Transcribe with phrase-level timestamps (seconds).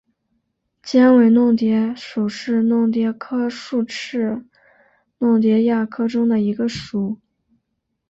[0.81, 4.43] 尖尾弄蝶属是弄蝶科竖翅
[5.19, 7.19] 弄蝶亚科中的一个属。